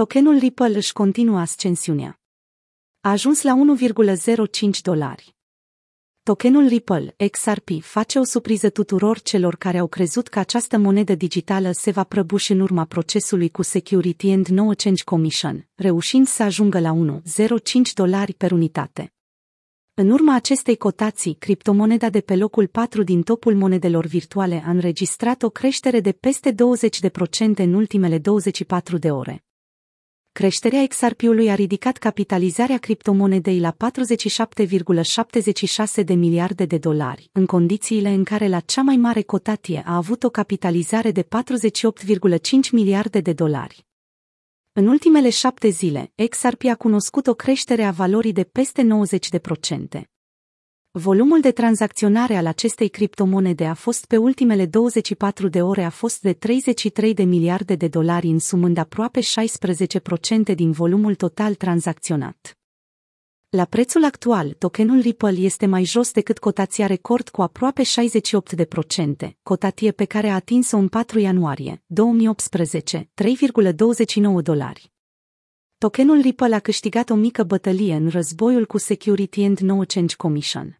[0.00, 2.20] Tokenul Ripple își continuă ascensiunea.
[3.00, 3.54] A ajuns la
[4.70, 5.36] 1,05 dolari.
[6.22, 11.70] Tokenul Ripple, XRP, face o surpriză tuturor celor care au crezut că această monedă digitală
[11.72, 16.80] se va prăbuși în urma procesului cu Security and No Change Commission, reușind să ajungă
[16.80, 19.12] la 1,05 dolari per unitate.
[19.94, 25.42] În urma acestei cotații, criptomoneda de pe locul 4 din topul monedelor virtuale a înregistrat
[25.42, 26.56] o creștere de peste 20%
[27.56, 29.44] în ultimele 24 de ore.
[30.32, 33.76] Creșterea XRP-ului a ridicat capitalizarea criptomonedei la
[35.98, 39.96] 47,76 de miliarde de dolari, în condițiile în care la cea mai mare cotatie a
[39.96, 41.28] avut o capitalizare de 48,5
[42.72, 43.86] miliarde de dolari.
[44.72, 48.88] În ultimele șapte zile, XRP a cunoscut o creștere a valorii de peste
[49.98, 50.10] 90%.
[50.92, 56.20] Volumul de tranzacționare al acestei criptomonede a fost pe ultimele 24 de ore a fost
[56.20, 62.58] de 33 de miliarde de dolari însumând aproape 16% din volumul total tranzacționat.
[63.48, 67.86] La prețul actual, tokenul Ripple este mai jos decât cotația record cu aproape 68%,
[69.42, 73.10] cotatie pe care a atins-o în 4 ianuarie 2018,
[74.38, 74.92] 3,29 dolari.
[75.78, 80.79] Tokenul Ripple a câștigat o mică bătălie în războiul cu Security and No Change Commission.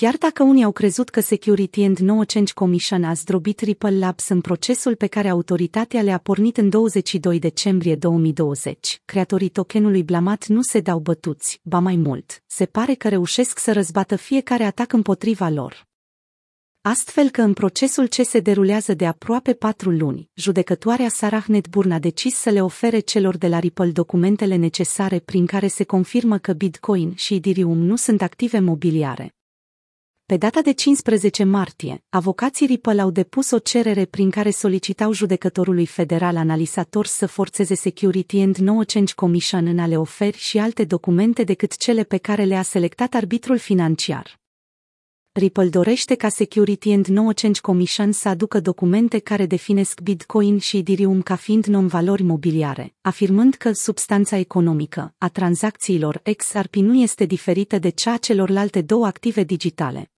[0.00, 4.28] Chiar dacă unii au crezut că Security and No Change Commission a zdrobit Ripple Labs
[4.28, 10.62] în procesul pe care autoritatea le-a pornit în 22 decembrie 2020, creatorii tokenului blamat nu
[10.62, 15.48] se dau bătuți, ba mai mult, se pare că reușesc să răzbată fiecare atac împotriva
[15.48, 15.86] lor.
[16.80, 21.98] Astfel că în procesul ce se derulează de aproape patru luni, judecătoarea Sarah Netburn a
[21.98, 26.52] decis să le ofere celor de la Ripple documentele necesare prin care se confirmă că
[26.52, 29.32] Bitcoin și Ethereum nu sunt active mobiliare,
[30.28, 35.86] pe data de 15 martie, avocații Ripple au depus o cerere prin care solicitau judecătorului
[35.86, 40.84] federal analizator să forțeze Security and No Change Commission în a le oferi și alte
[40.84, 44.40] documente decât cele pe care le-a selectat arbitrul financiar.
[45.32, 50.76] Ripple dorește ca Security and No Change Commission să aducă documente care definesc Bitcoin și
[50.76, 57.78] Ethereum ca fiind non-valori mobiliare, afirmând că substanța economică a tranzacțiilor XRP nu este diferită
[57.78, 60.10] de cea a celorlalte două active digitale.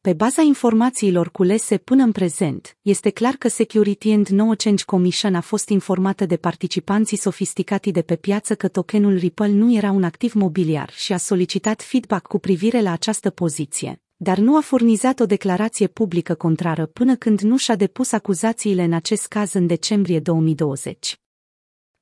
[0.00, 5.34] Pe baza informațiilor culese până în prezent, este clar că Security and No Change Commission
[5.34, 10.04] a fost informată de participanții sofisticati de pe piață că tokenul Ripple nu era un
[10.04, 15.20] activ mobiliar și a solicitat feedback cu privire la această poziție, dar nu a furnizat
[15.20, 20.20] o declarație publică contrară până când nu și-a depus acuzațiile în acest caz în decembrie
[20.20, 21.20] 2020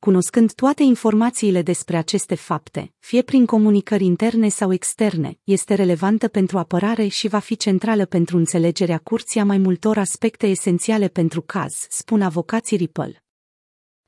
[0.07, 6.59] cunoscând toate informațiile despre aceste fapte, fie prin comunicări interne sau externe, este relevantă pentru
[6.59, 11.73] apărare și va fi centrală pentru înțelegerea curții a mai multor aspecte esențiale pentru caz,
[11.89, 13.25] spun avocații Ripple.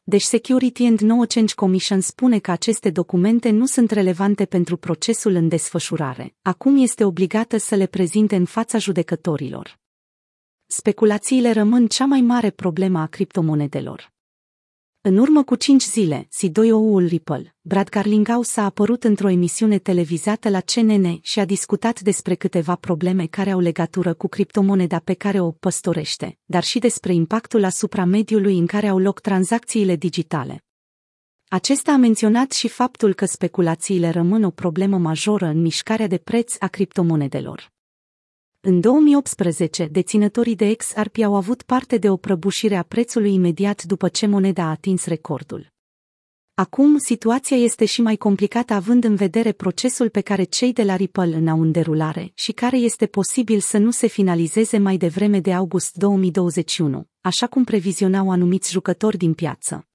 [0.03, 5.35] Deci Security and No Change Commission spune că aceste documente nu sunt relevante pentru procesul
[5.35, 6.35] în desfășurare.
[6.43, 9.79] Acum este obligată să le prezinte în fața judecătorilor.
[10.67, 14.17] Speculațiile rămân cea mai mare problemă a criptomonedelor.
[15.01, 20.61] În urmă cu cinci zile, CEO-ul Ripple, Brad Garlinghouse a apărut într-o emisiune televizată la
[20.61, 25.51] CNN și a discutat despre câteva probleme care au legătură cu criptomoneda pe care o
[25.51, 30.65] păstorește, dar și despre impactul asupra mediului în care au loc tranzacțiile digitale.
[31.49, 36.55] Acesta a menționat și faptul că speculațiile rămân o problemă majoră în mișcarea de preț
[36.59, 37.73] a criptomonedelor.
[38.61, 44.09] În 2018, deținătorii de XRP au avut parte de o prăbușire a prețului imediat după
[44.09, 45.73] ce moneda a atins recordul.
[46.55, 50.97] Acum, situația este și mai complicată având în vedere procesul pe care cei de la
[50.97, 55.41] Ripple în au în derulare și care este posibil să nu se finalizeze mai devreme
[55.41, 59.87] de august 2021, așa cum previzionau anumiți jucători din piață.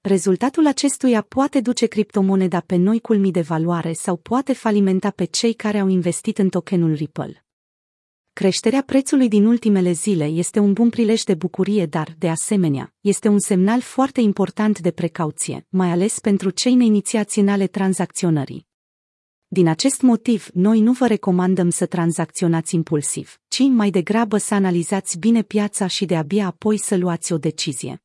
[0.00, 5.52] Rezultatul acestuia poate duce criptomoneda pe noi culmi de valoare sau poate falimenta pe cei
[5.52, 7.44] care au investit în tokenul Ripple.
[8.40, 13.28] Creșterea prețului din ultimele zile este un bun prilej de bucurie, dar, de asemenea, este
[13.28, 18.66] un semnal foarte important de precauție, mai ales pentru cei neinițiați în ale tranzacționării.
[19.48, 25.18] Din acest motiv, noi nu vă recomandăm să tranzacționați impulsiv, ci mai degrabă să analizați
[25.18, 28.02] bine piața și de abia apoi să luați o decizie.